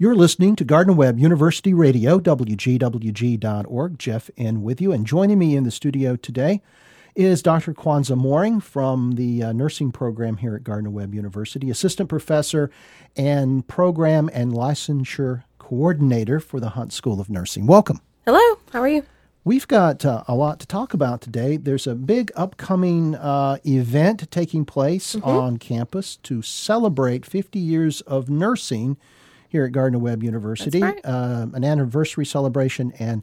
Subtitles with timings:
[0.00, 3.98] You're listening to Gardner Webb University Radio, WGWG.org.
[3.98, 4.92] Jeff in with you.
[4.92, 6.62] And joining me in the studio today
[7.16, 7.74] is Dr.
[7.74, 12.70] Quanza Mooring from the uh, nursing program here at Gardner Webb University, assistant professor
[13.16, 17.66] and program and licensure coordinator for the Hunt School of Nursing.
[17.66, 18.00] Welcome.
[18.24, 19.02] Hello, how are you?
[19.42, 21.56] We've got uh, a lot to talk about today.
[21.56, 25.28] There's a big upcoming uh, event taking place mm-hmm.
[25.28, 28.96] on campus to celebrate 50 years of nursing
[29.48, 31.00] here at Gardner Webb University, right.
[31.04, 33.22] uh, an anniversary celebration and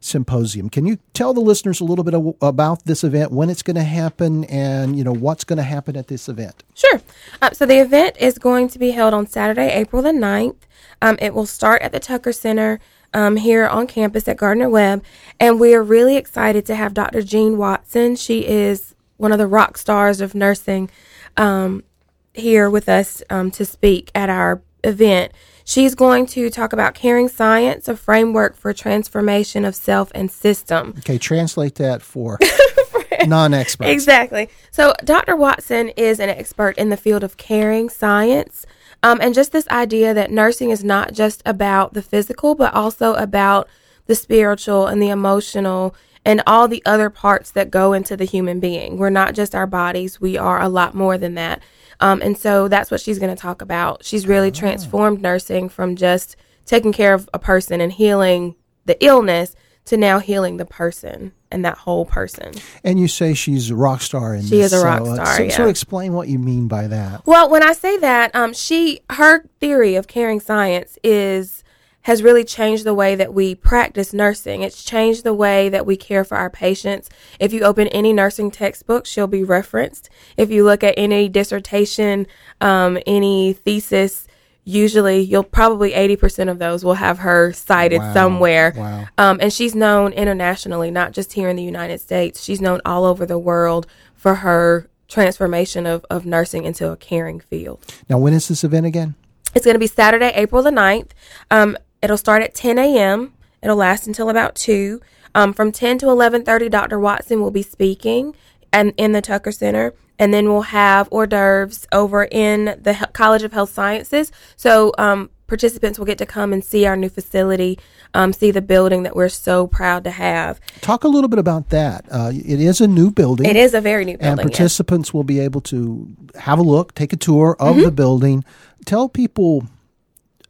[0.00, 0.70] symposium.
[0.70, 3.76] Can you tell the listeners a little bit of, about this event, when it's going
[3.76, 6.64] to happen, and you know what's going to happen at this event?
[6.74, 7.00] Sure.
[7.40, 10.56] Uh, so the event is going to be held on Saturday, April the 9th.
[11.02, 12.80] Um, it will start at the Tucker Center
[13.12, 15.04] um, here on campus at Gardner Webb.
[15.38, 17.22] And we are really excited to have Dr.
[17.22, 18.16] Jean Watson.
[18.16, 20.90] She is one of the rock stars of nursing
[21.36, 21.84] um,
[22.32, 25.32] here with us um, to speak at our event.
[25.70, 30.94] She's going to talk about caring science, a framework for transformation of self and system.
[30.98, 32.40] Okay, translate that for
[33.28, 33.88] non experts.
[33.88, 34.48] Exactly.
[34.72, 35.36] So, Dr.
[35.36, 38.66] Watson is an expert in the field of caring science.
[39.04, 43.14] Um, and just this idea that nursing is not just about the physical, but also
[43.14, 43.68] about
[44.06, 45.94] the spiritual and the emotional
[46.24, 48.98] and all the other parts that go into the human being.
[48.98, 51.62] We're not just our bodies, we are a lot more than that.
[52.00, 54.04] Um, and so that's what she's going to talk about.
[54.04, 54.52] She's really oh.
[54.52, 58.56] transformed nursing from just taking care of a person and healing
[58.86, 59.54] the illness
[59.86, 62.52] to now healing the person and that whole person.
[62.84, 65.36] And you say she's a rock star in she this, is a rock so, star.
[65.36, 65.56] So, yeah.
[65.56, 67.26] so, explain what you mean by that.
[67.26, 71.64] Well, when I say that, um, she her theory of caring science is
[72.02, 74.62] has really changed the way that we practice nursing.
[74.62, 77.10] It's changed the way that we care for our patients.
[77.38, 80.08] If you open any nursing textbook, she'll be referenced.
[80.36, 82.26] If you look at any dissertation,
[82.60, 84.26] um, any thesis,
[84.64, 88.14] usually you'll probably 80% of those will have her cited wow.
[88.14, 88.72] somewhere.
[88.76, 89.06] Wow.
[89.18, 92.42] Um, and she's known internationally, not just here in the United States.
[92.42, 97.40] She's known all over the world for her transformation of, of nursing into a caring
[97.40, 97.84] field.
[98.08, 99.16] Now, when is this event again?
[99.54, 101.10] It's going to be Saturday, April the 9th.
[101.50, 103.32] Um, it'll start at 10 a.m.
[103.62, 105.00] It'll last until about 2.
[105.34, 106.98] Um, from 10 to 11.30, Dr.
[106.98, 108.34] Watson will be speaking
[108.72, 113.42] and in the Tucker Center and then we'll have hors d'oeuvres over in the College
[113.42, 114.30] of Health Sciences.
[114.54, 117.78] So um, participants will get to come and see our new facility,
[118.12, 120.60] um, see the building that we're so proud to have.
[120.82, 122.04] Talk a little bit about that.
[122.10, 123.46] Uh, it is a new building.
[123.46, 124.40] It is a very new building.
[124.40, 125.14] And participants yes.
[125.14, 127.86] will be able to have a look, take a tour of mm-hmm.
[127.86, 128.44] the building.
[128.84, 129.64] Tell people,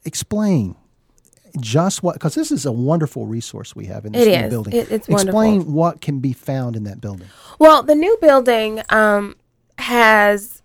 [0.04, 0.74] explain
[1.58, 4.50] just what because this is a wonderful resource we have in this it new is.
[4.50, 4.74] building.
[4.74, 5.72] It, it's Explain wonderful.
[5.72, 7.28] what can be found in that building.
[7.58, 9.36] Well, the new building um,
[9.78, 10.62] has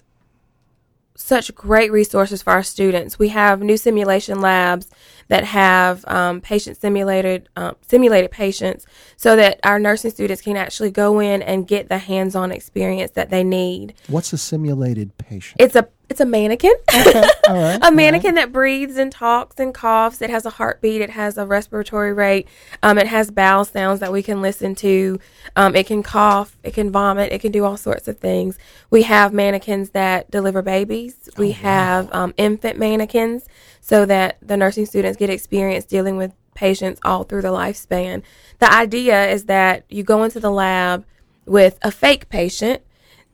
[1.18, 3.18] such great resources for our students.
[3.18, 4.90] We have new simulation labs
[5.28, 8.86] that have um, patient simulated um, simulated patients,
[9.18, 13.30] so that our nursing students can actually go in and get the hands-on experience that
[13.30, 13.96] they need.
[14.08, 15.56] What's a simulated patient?
[15.60, 16.74] It's a it's a mannequin.
[16.94, 17.24] Okay.
[17.48, 17.80] Right.
[17.84, 18.46] a mannequin right.
[18.46, 20.20] that breathes and talks and coughs.
[20.20, 21.00] It has a heartbeat.
[21.00, 22.48] It has a respiratory rate.
[22.82, 25.20] Um, it has bowel sounds that we can listen to.
[25.56, 26.58] Um, it can cough.
[26.64, 27.32] It can vomit.
[27.32, 28.58] It can do all sorts of things.
[28.90, 31.30] We have mannequins that deliver babies.
[31.38, 33.46] We oh, have um, infant mannequins
[33.80, 38.24] so that the nursing students get experience dealing with patients all through the lifespan.
[38.58, 41.06] The idea is that you go into the lab
[41.46, 42.82] with a fake patient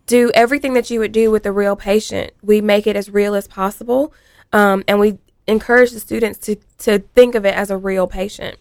[0.05, 2.33] do everything that you would do with a real patient.
[2.41, 4.13] We make it as real as possible,
[4.51, 8.57] um, and we encourage the students to to think of it as a real patient,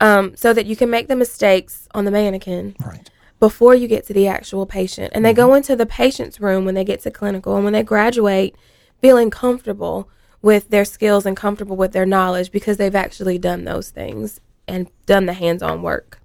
[0.00, 3.10] um, so that you can make the mistakes on the mannequin right.
[3.40, 5.12] before you get to the actual patient.
[5.12, 5.24] And mm-hmm.
[5.24, 8.56] they go into the patient's room when they get to clinical, and when they graduate,
[9.00, 10.08] feeling comfortable
[10.40, 14.90] with their skills and comfortable with their knowledge because they've actually done those things and
[15.06, 16.20] done the hands-on work.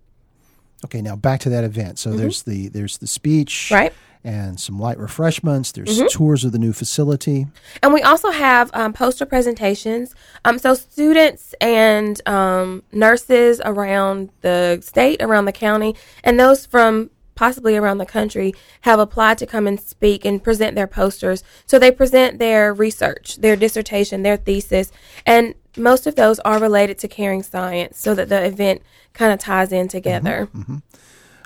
[0.85, 1.99] Okay, now back to that event.
[1.99, 2.19] So mm-hmm.
[2.19, 3.93] there's the there's the speech, right?
[4.23, 5.71] And some light refreshments.
[5.71, 6.07] There's mm-hmm.
[6.07, 7.47] tours of the new facility.
[7.81, 10.15] And we also have um, poster presentations.
[10.45, 17.09] Um, so students and um, nurses around the state, around the county, and those from
[17.35, 21.43] possibly around the country have applied to come and speak and present their posters.
[21.67, 24.91] So they present their research, their dissertation, their thesis,
[25.25, 28.81] and most of those are related to caring science so that the event
[29.13, 30.49] kind of ties in together.
[30.53, 30.77] Mm-hmm, mm-hmm.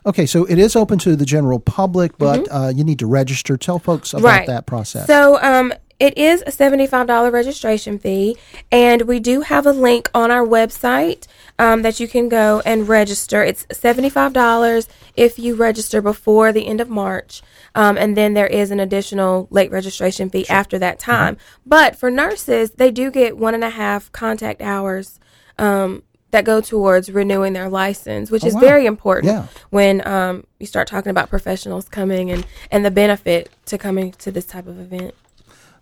[0.05, 2.55] Okay, so it is open to the general public, but mm-hmm.
[2.55, 3.55] uh, you need to register.
[3.57, 4.47] Tell folks about right.
[4.47, 5.05] that process.
[5.05, 8.35] So, um, it is a $75 registration fee,
[8.71, 11.27] and we do have a link on our website
[11.59, 13.43] um, that you can go and register.
[13.43, 17.43] It's $75 if you register before the end of March,
[17.75, 20.55] um, and then there is an additional late registration fee sure.
[20.55, 21.11] after that mm-hmm.
[21.11, 21.35] time.
[21.35, 21.69] Mm-hmm.
[21.69, 25.19] But for nurses, they do get one and a half contact hours.
[25.59, 26.01] Um,
[26.31, 28.61] that go towards renewing their license, which oh, is wow.
[28.61, 29.47] very important yeah.
[29.69, 34.31] when um, you start talking about professionals coming and, and the benefit to coming to
[34.31, 35.13] this type of event.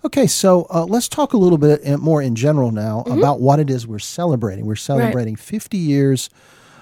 [0.04, 3.18] Okay, so uh, let's talk a little bit more in general now mm-hmm.
[3.18, 4.66] about what it is we're celebrating.
[4.66, 5.44] We're celebrating right.
[5.44, 6.30] 50 years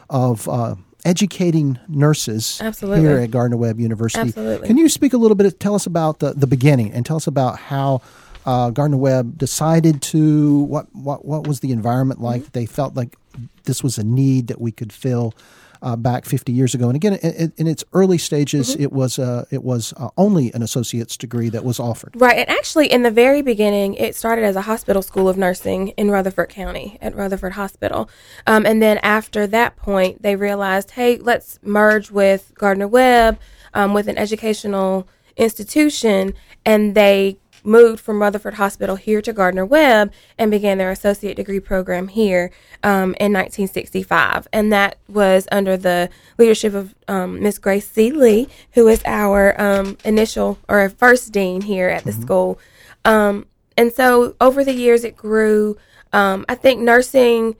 [0.09, 3.01] of uh, educating nurses Absolutely.
[3.01, 4.27] here at Gardner Webb University.
[4.27, 4.67] Absolutely.
[4.67, 7.25] Can you speak a little bit, tell us about the, the beginning and tell us
[7.25, 8.01] about how
[8.45, 12.41] uh, Gardner Webb decided to, what, what, what was the environment like?
[12.43, 12.51] Mm-hmm.
[12.53, 13.17] They felt like
[13.63, 15.33] this was a need that we could fill
[15.81, 16.87] uh, back 50 years ago.
[16.87, 18.83] And again, in, in its early stages, mm-hmm.
[18.83, 22.13] it was uh, it was uh, only an associate's degree that was offered.
[22.15, 25.89] Right, and actually, in the very beginning, it started as a hospital school of nursing
[25.89, 28.09] in Rutherford County at Rutherford Hospital,
[28.45, 33.39] um, and then after that point, they realized, hey, let's merge with Gardner Webb
[33.73, 36.33] um, with an educational institution,
[36.65, 37.37] and they
[37.67, 42.49] moved from Rutherford Hospital here to Gardner Webb and began their associate degree program here
[42.83, 44.47] um, in 1965.
[44.53, 48.11] And that was under the leadership of um, Miss Grace C.
[48.11, 52.21] Lee, who is our um, initial or first dean here at the mm-hmm.
[52.21, 52.59] school.
[53.05, 55.77] Um, and so over the years, it grew.
[56.13, 57.55] Um, I think nursing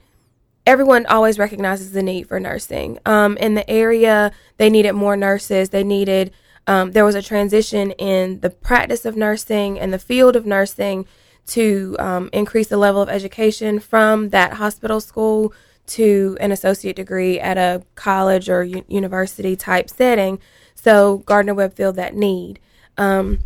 [0.68, 3.00] everyone always recognizes the need for nursing.
[3.06, 5.70] Um, in the area, they needed more nurses.
[5.70, 6.34] They needed
[6.68, 11.06] um, there was a transition in the practice of nursing and the field of nursing
[11.48, 15.54] to um, increase the level of education from that hospital school
[15.88, 20.40] to an associate degree at a college or u- university type setting.
[20.76, 22.60] So Gardner Webb filled that need.
[22.98, 23.40] Um,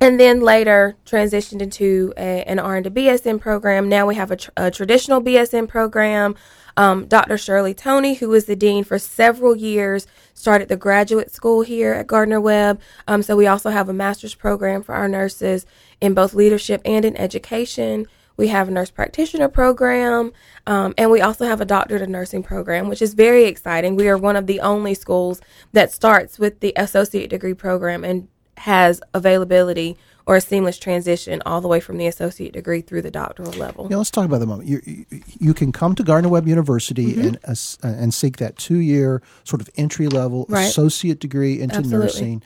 [0.00, 3.88] and then later transitioned into a, RN to BSN program.
[3.88, 6.36] Now we have a, tr- a traditional BSN program
[6.76, 7.38] um, Dr.
[7.38, 12.06] Shirley Tony, who was the dean for several years, started the graduate school here at
[12.06, 12.80] Gardner Webb.
[13.06, 15.66] Um, so we also have a master's program for our nurses
[16.00, 18.06] in both leadership and in education.
[18.36, 20.32] We have a nurse practitioner program,
[20.66, 23.94] um, and we also have a doctorate of nursing program, which is very exciting.
[23.94, 25.40] We are one of the only schools
[25.72, 29.96] that starts with the associate degree program and has availability
[30.26, 33.88] or a seamless transition all the way from the associate degree through the doctoral level.
[33.90, 34.68] Yeah, let's talk about the moment.
[34.68, 35.04] You,
[35.38, 37.20] you, can come to Gardner Webb University mm-hmm.
[37.20, 40.62] and uh, and seek that two year sort of entry level right.
[40.62, 42.06] associate degree into Absolutely.
[42.06, 42.42] nursing.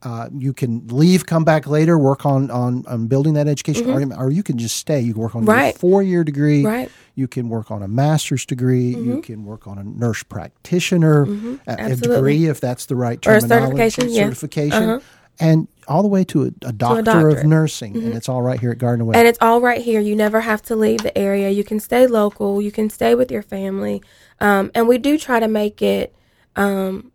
[0.00, 4.12] Uh, you can leave, come back later, work on on, on building that education, mm-hmm.
[4.12, 5.00] or, or, you can just stay.
[5.00, 5.74] You can work on right.
[5.74, 6.64] your four year degree.
[6.64, 6.88] Right.
[7.16, 8.94] You can work on a master's degree.
[8.94, 9.10] Mm-hmm.
[9.10, 11.56] You can work on a nurse practitioner mm-hmm.
[11.66, 13.54] a, a, degree, if that's the right terminology.
[13.54, 14.14] Or certification.
[14.14, 14.82] Certification.
[14.82, 14.94] Yeah.
[14.94, 15.04] Uh-huh
[15.40, 18.06] and all the way to a, a doctor of nursing, mm-hmm.
[18.06, 19.16] and it's all right here at Gardner Webb.
[19.16, 20.00] And it's all right here.
[20.00, 21.50] You never have to leave the area.
[21.50, 22.60] You can stay local.
[22.60, 24.02] You can stay with your family,
[24.40, 26.14] um, and we do try to make it
[26.56, 27.12] um,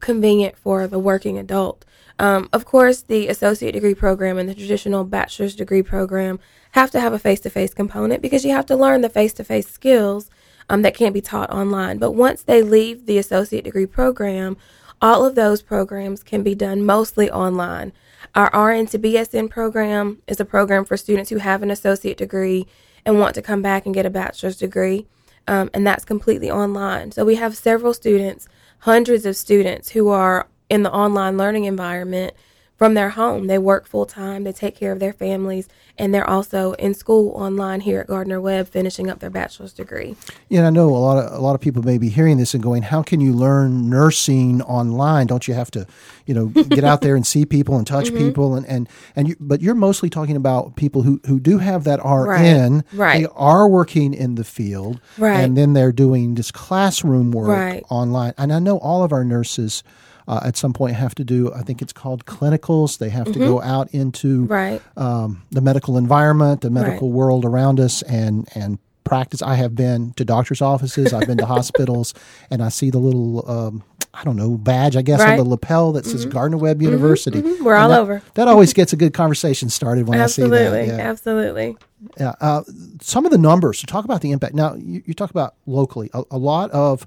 [0.00, 1.84] convenient for the working adult.
[2.18, 6.40] Um, of course, the associate degree program and the traditional bachelor's degree program
[6.72, 9.32] have to have a face to face component because you have to learn the face
[9.34, 10.28] to face skills
[10.68, 11.98] um, that can't be taught online.
[11.98, 14.56] But once they leave the associate degree program,
[15.00, 17.92] all of those programs can be done mostly online.
[18.34, 22.66] Our RN to BSN program is a program for students who have an associate degree
[23.04, 25.06] and want to come back and get a bachelor's degree,
[25.46, 27.12] um, and that's completely online.
[27.12, 28.48] So we have several students,
[28.80, 32.34] hundreds of students, who are in the online learning environment
[32.78, 33.48] from their home.
[33.48, 37.32] They work full time, they take care of their families, and they're also in school
[37.32, 40.14] online here at Gardner Webb, finishing up their bachelor's degree.
[40.48, 42.62] Yeah, I know a lot of a lot of people may be hearing this and
[42.62, 45.26] going, "How can you learn nursing online?
[45.26, 45.86] Don't you have to,
[46.24, 48.28] you know, get out there and see people and touch mm-hmm.
[48.28, 51.82] people?" And and and you, but you're mostly talking about people who who do have
[51.84, 52.74] that RN.
[52.74, 52.84] Right.
[52.92, 53.20] right.
[53.22, 55.40] They are working in the field, right.
[55.40, 57.84] and then they're doing this classroom work right.
[57.90, 58.34] online.
[58.38, 59.82] And I know all of our nurses
[60.28, 62.98] uh, at some point have to do, I think it's called clinicals.
[62.98, 63.32] They have mm-hmm.
[63.32, 63.68] to go mm-hmm.
[63.68, 64.82] out into right.
[64.96, 67.16] um, the medical environment, the medical right.
[67.16, 69.40] world around us, and and practice.
[69.40, 71.14] I have been to doctors' offices.
[71.14, 72.12] I've been to hospitals,
[72.50, 73.50] and I see the little.
[73.50, 73.82] Um,
[74.14, 75.32] I don't know badge, I guess, right.
[75.32, 76.30] on the lapel that says mm-hmm.
[76.30, 76.86] Gardner Webb mm-hmm.
[76.86, 77.40] University.
[77.40, 77.64] Mm-hmm.
[77.64, 78.22] We're all that, over.
[78.34, 80.86] That always gets a good conversation started when absolutely, I see that.
[80.86, 81.10] Yeah.
[81.10, 81.76] Absolutely.
[82.18, 82.34] Yeah.
[82.40, 82.62] Uh,
[83.00, 84.54] some of the numbers to talk about the impact.
[84.54, 86.10] Now, you, you talk about locally.
[86.14, 87.06] A, a lot of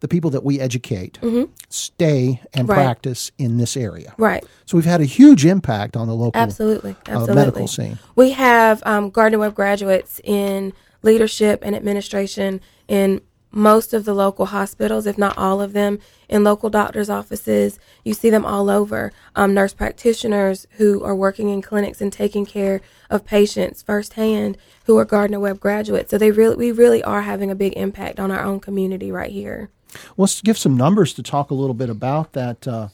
[0.00, 1.50] the people that we educate mm-hmm.
[1.68, 2.76] stay and right.
[2.76, 4.14] practice in this area.
[4.18, 4.44] Right.
[4.66, 7.32] So we've had a huge impact on the local absolutely, absolutely.
[7.32, 7.98] Uh, medical scene.
[8.14, 14.46] We have um, Gardner Webb graduates in leadership and administration in most of the local
[14.46, 17.78] hospitals, if not all of them, in local doctors' offices.
[18.04, 19.12] You see them all over.
[19.34, 24.98] Um, nurse practitioners who are working in clinics and taking care of patients firsthand who
[24.98, 26.10] are Gardner Webb graduates.
[26.10, 29.30] So they really, we really are having a big impact on our own community right
[29.30, 29.70] here.
[30.16, 32.68] Let's give some numbers to talk a little bit about that.
[32.68, 32.88] Uh,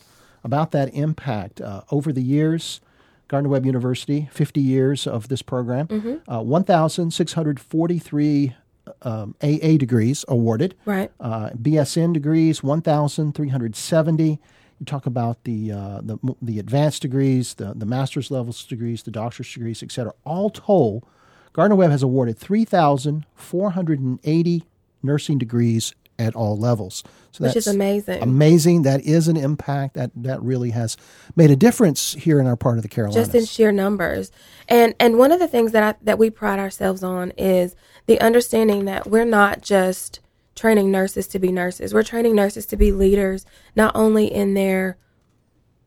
[0.45, 2.81] about that impact uh, over the years.
[3.29, 6.31] Gardner Webb University, 50 years of this program, mm-hmm.
[6.31, 8.55] uh, 1,643
[9.01, 10.75] um, AA degrees awarded.
[10.85, 11.11] Right.
[11.19, 14.29] Uh, BSN degrees, 1,370.
[14.29, 14.39] You
[14.85, 19.51] talk about the, uh, the the advanced degrees, the the master's levels degrees, the doctor's
[19.53, 20.13] degrees, et cetera.
[20.25, 21.07] All told,
[21.55, 24.65] Gardner Webb has awarded 3,480
[25.03, 27.03] nursing degrees at all levels.
[27.33, 28.23] So Which is amazing.
[28.23, 28.83] Amazing.
[28.83, 30.97] That is an impact that that really has
[31.35, 33.27] made a difference here in our part of the Carolinas.
[33.27, 34.31] Just in sheer numbers.
[34.69, 37.75] And and one of the things that I, that we pride ourselves on is
[38.07, 40.21] the understanding that we're not just
[40.55, 41.93] training nurses to be nurses.
[41.93, 43.45] We're training nurses to be leaders
[43.75, 44.99] not only in their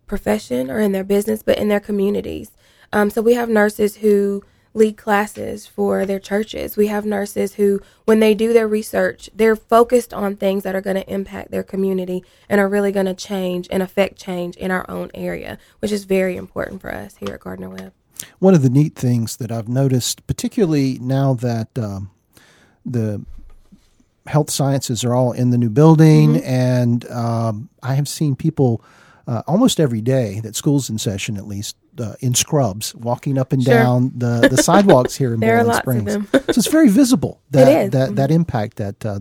[0.05, 2.51] profession or in their business but in their communities.
[2.91, 4.43] Um, so we have nurses who
[4.77, 6.77] lead classes for their churches.
[6.77, 10.81] We have nurses who, when they do their research, they're focused on things that are
[10.81, 14.69] going to impact their community and are really going to change and affect change in
[14.72, 17.93] our own area, which is very important for us here at Gardner Webb.
[18.39, 22.12] One of the neat things that I've noticed, particularly now that um,
[22.86, 23.25] the
[24.27, 26.46] health sciences are all in the new building, mm-hmm.
[26.48, 28.84] and um, I have seen people
[29.27, 33.51] uh, almost every day that school's in session, at least uh, in scrubs, walking up
[33.51, 33.74] and sure.
[33.74, 36.13] down the, the sidewalks here in there Springs.
[36.13, 38.15] so it's very visible that that mm-hmm.
[38.15, 39.19] that impact that uh,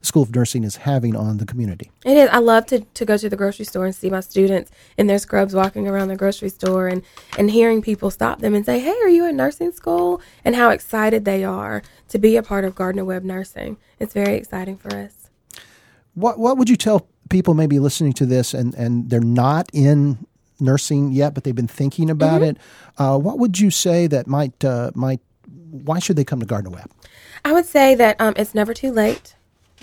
[0.00, 1.90] the School of Nursing is having on the community.
[2.04, 2.28] It is.
[2.30, 5.18] I love to, to go to the grocery store and see my students in their
[5.18, 7.02] scrubs walking around the grocery store and,
[7.38, 10.20] and hearing people stop them and say, Hey, are you in nursing school?
[10.44, 13.78] And how excited they are to be a part of Gardner Webb Nursing.
[13.98, 15.30] It's very exciting for us.
[16.14, 19.68] What what would you tell people may be listening to this and, and they're not
[19.72, 20.26] in
[20.60, 22.50] nursing yet, but they've been thinking about mm-hmm.
[22.50, 22.58] it.
[22.98, 25.20] Uh, what would you say that might uh, might
[25.70, 26.90] why should they come to Gardner Webb?
[27.44, 29.34] I would say that um, it's never too late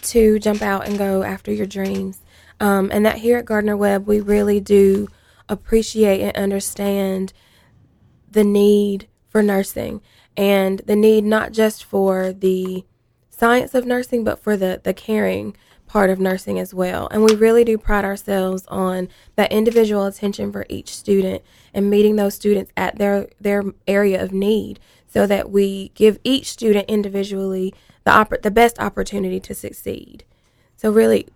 [0.01, 2.19] to jump out and go after your dreams,
[2.59, 5.07] um, and that here at Gardner Webb we really do
[5.49, 7.33] appreciate and understand
[8.29, 10.01] the need for nursing
[10.35, 12.83] and the need not just for the
[13.29, 15.55] science of nursing, but for the the caring
[15.87, 17.07] part of nursing as well.
[17.11, 22.15] And we really do pride ourselves on that individual attention for each student and meeting
[22.15, 27.73] those students at their, their area of need so that we give each student individually
[28.03, 30.25] the, oppor- the best opportunity to succeed.
[30.75, 31.27] So, really,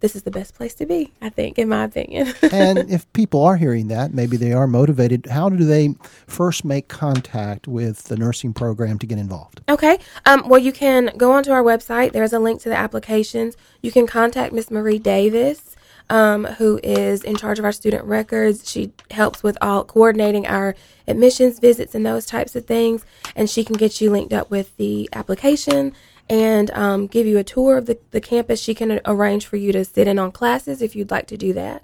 [0.00, 2.34] this is the best place to be, I think, in my opinion.
[2.52, 5.94] and if people are hearing that, maybe they are motivated, how do they
[6.26, 9.62] first make contact with the nursing program to get involved?
[9.68, 9.98] Okay.
[10.26, 12.12] Um, well, you can go onto our website.
[12.12, 13.56] There's a link to the applications.
[13.82, 15.70] You can contact Miss Marie Davis.
[16.10, 18.70] Um, who is in charge of our student records.
[18.70, 20.76] She helps with all coordinating our
[21.08, 23.06] admissions visits and those types of things.
[23.34, 25.94] And she can get you linked up with the application
[26.28, 28.60] and um, give you a tour of the, the campus.
[28.60, 31.52] She can arrange for you to sit in on classes if you'd like to do
[31.52, 31.82] that,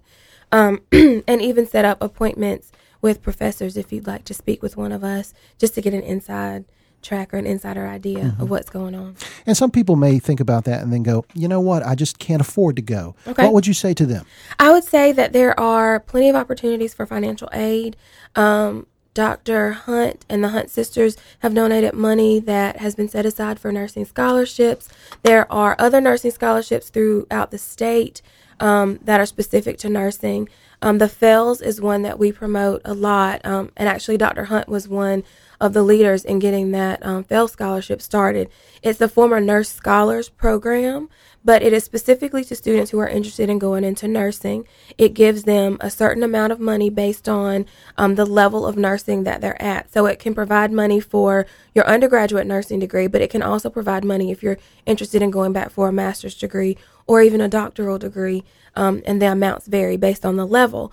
[0.52, 4.92] um, and even set up appointments with professors if you'd like to speak with one
[4.92, 6.64] of us just to get an inside
[7.02, 8.42] track or an insider idea mm-hmm.
[8.42, 9.16] of what's going on.
[9.46, 12.18] And some people may think about that and then go, you know what, I just
[12.18, 13.14] can't afford to go.
[13.26, 13.44] Okay.
[13.44, 14.26] What would you say to them?
[14.58, 17.96] I would say that there are plenty of opportunities for financial aid.
[18.36, 18.86] Um,
[19.20, 19.72] Dr.
[19.72, 24.06] Hunt and the Hunt sisters have donated money that has been set aside for nursing
[24.06, 24.88] scholarships.
[25.24, 28.22] There are other nursing scholarships throughout the state
[28.60, 30.48] um, that are specific to nursing.
[30.80, 34.44] Um, the FELS is one that we promote a lot, um, and actually, Dr.
[34.44, 35.22] Hunt was one
[35.60, 38.48] of the leaders in getting that um, scholarship started.
[38.82, 41.08] It's the former Nurse Scholars Program
[41.44, 44.66] but it is specifically to students who are interested in going into nursing.
[44.98, 49.24] It gives them a certain amount of money based on um, the level of nursing
[49.24, 49.92] that they're at.
[49.92, 54.04] So it can provide money for your undergraduate nursing degree, but it can also provide
[54.04, 56.76] money if you're interested in going back for a master's degree
[57.06, 58.44] or even a doctoral degree.
[58.76, 60.92] Um, and the amounts vary based on the level.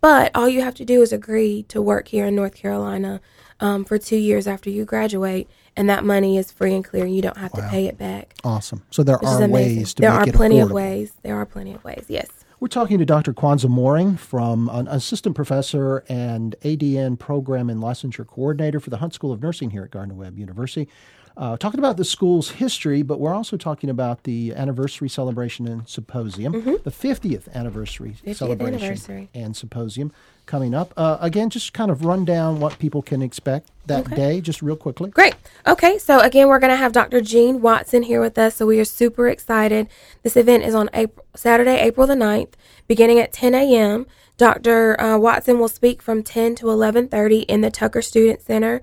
[0.00, 3.20] But all you have to do is agree to work here in North Carolina
[3.60, 7.06] um, for two years after you graduate, and that money is free and clear.
[7.06, 7.62] You don't have wow.
[7.62, 8.34] to pay it back.
[8.44, 8.84] Awesome.
[8.90, 10.62] So there are ways to there are plenty affordable.
[10.62, 11.12] of ways.
[11.22, 12.04] There are plenty of ways.
[12.08, 12.28] Yes.
[12.60, 13.32] We're talking to Dr.
[13.32, 19.14] Quanza Mooring from an assistant professor and ADN program and licensure coordinator for the Hunt
[19.14, 20.88] School of Nursing here at Gardner Webb University.
[21.38, 25.88] Uh, talking about the school's history, but we're also talking about the anniversary celebration and
[25.88, 26.52] symposium,
[26.82, 29.28] the 50th anniversary 50th celebration anniversary.
[29.34, 30.12] and symposium
[30.46, 30.92] coming up.
[30.96, 34.16] Uh, again, just kind of run down what people can expect that Okay.
[34.16, 35.10] day, just real quickly.
[35.10, 35.36] Great.
[35.66, 37.20] Okay, so again, we're going to have Dr.
[37.20, 39.86] Jean Watson here with us, so we are super excited.
[40.24, 42.54] This event is on April, Saturday, April the 9th,
[42.88, 44.06] beginning at 10 a.m.
[44.38, 45.00] Dr.
[45.00, 48.80] Uh, Watson will speak from 10 to 11:30 in the Tucker Student Center.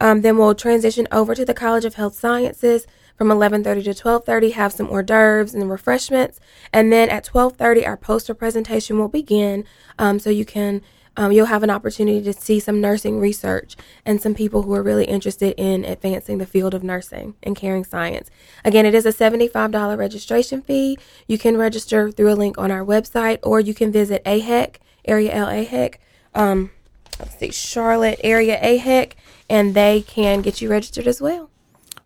[0.00, 2.86] Um, then we'll transition over to the College of Health Sciences
[3.16, 4.52] from 11:30 to 12:30.
[4.52, 6.38] Have some hors d'oeuvres and refreshments,
[6.72, 9.64] and then at 12:30 our poster presentation will begin.
[9.98, 10.82] Um, so you can
[11.18, 13.76] um, you'll have an opportunity to see some nursing research
[14.06, 17.84] and some people who are really interested in advancing the field of nursing and caring
[17.84, 18.30] science.
[18.64, 20.96] Again, it is a $75 registration fee.
[21.26, 24.76] You can register through a link on our website or you can visit AHEC,
[25.06, 25.96] Area L AHEC,
[26.36, 26.70] um,
[27.18, 29.14] let's see, Charlotte Area AHEC,
[29.48, 31.50] and they can get you registered as well.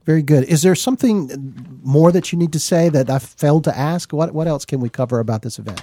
[0.04, 0.44] Very good.
[0.44, 4.12] Is there something more that you need to say that I failed to ask?
[4.12, 5.82] What What else can we cover about this event?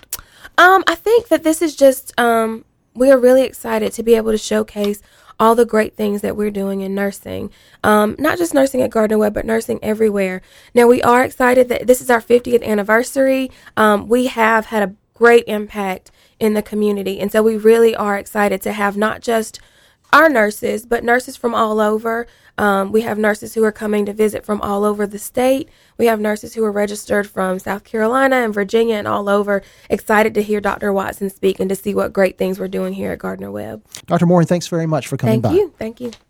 [0.57, 4.31] Um, I think that this is just um, we are really excited to be able
[4.31, 5.01] to showcase
[5.39, 7.49] all the great things that we're doing in nursing.
[7.81, 10.41] Um, not just nursing at Gardner Webb, but nursing everywhere.
[10.73, 13.49] Now we are excited that this is our 50th anniversary.
[13.77, 18.17] Um, we have had a great impact in the community, and so we really are
[18.17, 19.61] excited to have not just
[20.11, 22.27] our nurses, but nurses from all over.
[22.57, 25.69] Um, we have nurses who are coming to visit from all over the state.
[25.97, 30.33] We have nurses who are registered from South Carolina and Virginia and all over, excited
[30.33, 30.91] to hear Dr.
[30.91, 33.83] Watson speak and to see what great things we're doing here at Gardner Webb.
[34.07, 34.25] Dr.
[34.25, 35.51] Moore, thanks very much for coming back.
[35.51, 35.63] Thank by.
[35.63, 35.73] you.
[35.77, 36.28] Thank you.